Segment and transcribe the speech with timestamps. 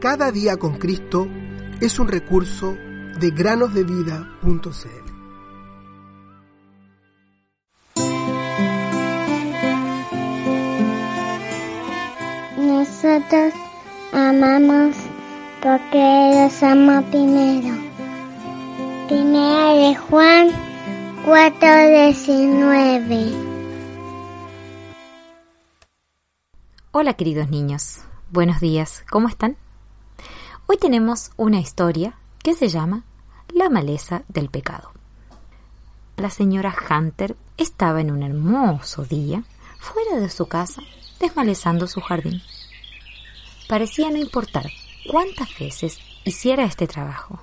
[0.00, 1.28] Cada día con Cristo
[1.78, 2.74] es un recurso
[3.20, 4.30] de granosdevida.cl.
[12.56, 13.52] Nosotros
[14.14, 14.96] amamos
[15.60, 17.76] porque los amo primero.
[19.06, 20.48] Primera de Juan
[21.26, 23.34] 4:19.
[26.92, 29.58] Hola queridos niños, buenos días, ¿cómo están?
[30.72, 33.02] Hoy tenemos una historia que se llama
[33.52, 34.92] La maleza del pecado.
[36.16, 39.42] La señora Hunter estaba en un hermoso día
[39.80, 40.80] fuera de su casa
[41.18, 42.40] desmalezando su jardín.
[43.68, 44.70] Parecía no importar
[45.10, 47.40] cuántas veces hiciera este trabajo,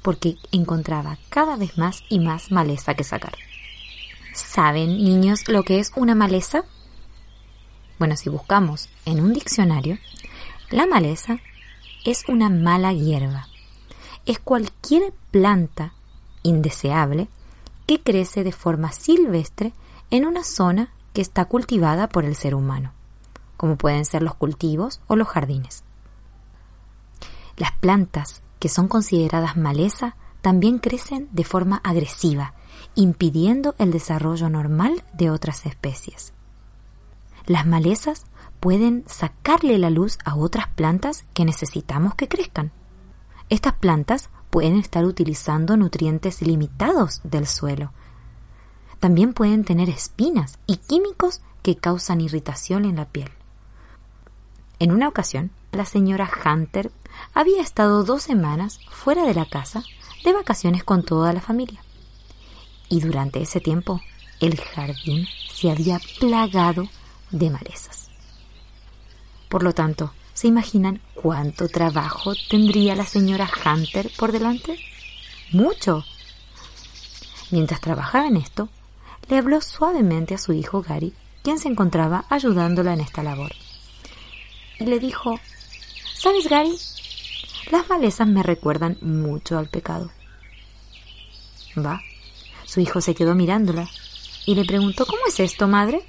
[0.00, 3.34] porque encontraba cada vez más y más maleza que sacar.
[4.32, 6.64] ¿Saben, niños, lo que es una maleza?
[7.98, 9.98] Bueno, si buscamos en un diccionario,
[10.70, 11.38] la maleza
[12.04, 13.48] es una mala hierba.
[14.26, 15.94] Es cualquier planta
[16.42, 17.28] indeseable
[17.86, 19.72] que crece de forma silvestre
[20.10, 22.92] en una zona que está cultivada por el ser humano
[23.62, 25.84] como pueden ser los cultivos o los jardines.
[27.56, 32.54] Las plantas que son consideradas maleza también crecen de forma agresiva,
[32.96, 36.32] impidiendo el desarrollo normal de otras especies.
[37.46, 38.24] Las malezas
[38.62, 42.70] pueden sacarle la luz a otras plantas que necesitamos que crezcan.
[43.48, 47.90] Estas plantas pueden estar utilizando nutrientes limitados del suelo.
[49.00, 53.32] También pueden tener espinas y químicos que causan irritación en la piel.
[54.78, 56.92] En una ocasión, la señora Hunter
[57.34, 59.82] había estado dos semanas fuera de la casa
[60.24, 61.82] de vacaciones con toda la familia.
[62.88, 64.00] Y durante ese tiempo,
[64.38, 66.86] el jardín se había plagado
[67.32, 68.01] de malezas.
[69.52, 74.78] Por lo tanto, ¿se imaginan cuánto trabajo tendría la señora Hunter por delante?
[75.50, 76.06] Mucho.
[77.50, 78.70] Mientras trabajaba en esto,
[79.28, 81.12] le habló suavemente a su hijo Gary,
[81.42, 83.52] quien se encontraba ayudándola en esta labor
[84.80, 85.38] y le dijo,
[86.14, 86.74] ¿Sabes, Gary?
[87.70, 90.10] Las malezas me recuerdan mucho al pecado.
[91.76, 92.00] Va.
[92.64, 93.86] Su hijo se quedó mirándola
[94.46, 96.02] y le preguntó, ¿cómo es esto, madre?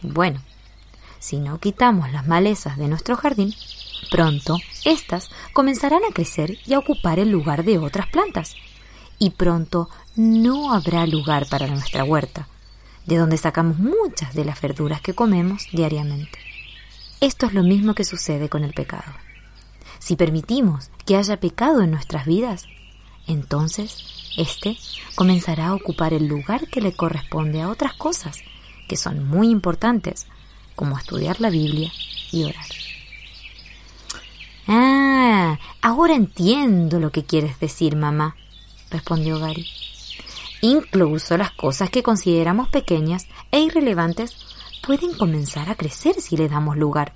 [0.00, 0.40] Bueno,
[1.18, 3.54] si no quitamos las malezas de nuestro jardín,
[4.10, 8.54] pronto éstas comenzarán a crecer y a ocupar el lugar de otras plantas.
[9.18, 12.46] Y pronto no habrá lugar para nuestra huerta,
[13.06, 16.38] de donde sacamos muchas de las verduras que comemos diariamente.
[17.20, 19.12] Esto es lo mismo que sucede con el pecado.
[19.98, 22.66] Si permitimos que haya pecado en nuestras vidas,
[23.26, 24.04] entonces
[24.36, 24.78] éste
[25.16, 28.38] comenzará a ocupar el lugar que le corresponde a otras cosas
[28.88, 30.26] que son muy importantes,
[30.78, 31.90] como estudiar la Biblia
[32.30, 32.64] y orar.
[34.68, 38.36] Ah, ahora entiendo lo que quieres decir, mamá,
[38.88, 39.66] respondió Gary.
[40.60, 44.36] Incluso las cosas que consideramos pequeñas e irrelevantes
[44.86, 47.12] pueden comenzar a crecer si le damos lugar.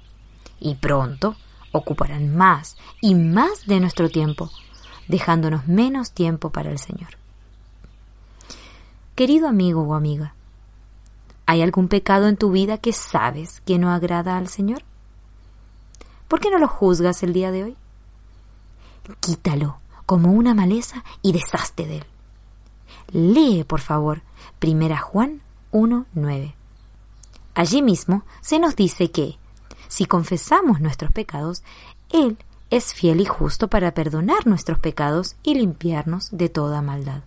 [0.59, 1.37] Y pronto
[1.71, 4.51] ocuparán más y más de nuestro tiempo,
[5.07, 7.17] dejándonos menos tiempo para el Señor.
[9.15, 10.35] Querido amigo o amiga,
[11.47, 14.83] ¿hay algún pecado en tu vida que sabes que no agrada al Señor?
[16.29, 17.77] ¿Por qué no lo juzgas el día de hoy?
[19.21, 22.07] Quítalo como una maleza y deshazte de él.
[23.13, 24.23] Lee, por favor,
[24.59, 25.43] Primera Juan
[25.73, 26.55] 1.9.
[27.55, 29.39] Allí mismo se nos dice que,
[29.89, 31.63] si confesamos nuestros pecados,
[32.11, 32.39] Él
[32.71, 37.23] es fiel y justo para perdonar nuestros pecados y limpiarnos de toda maldad.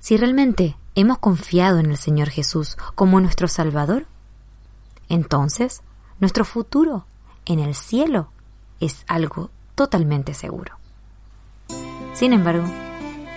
[0.00, 4.06] Si realmente hemos confiado en el Señor Jesús como nuestro Salvador,
[5.08, 5.82] entonces
[6.18, 7.06] nuestro futuro
[7.46, 8.30] en el cielo
[8.80, 10.76] es algo totalmente seguro.
[12.14, 12.66] Sin embargo,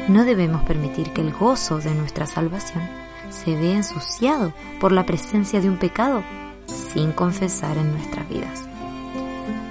[0.07, 2.83] no debemos permitir que el gozo de nuestra salvación
[3.29, 6.23] se ve ensuciado por la presencia de un pecado
[6.65, 8.67] sin confesar en nuestras vidas.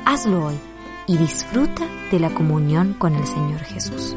[0.05, 0.61] Hazlo hoy
[1.09, 4.15] y disfruta de la comunión con el Señor Jesús.